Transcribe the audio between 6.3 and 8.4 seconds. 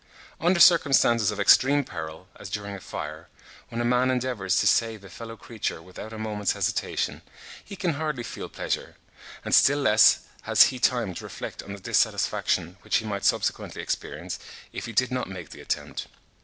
hesitation, he can hardly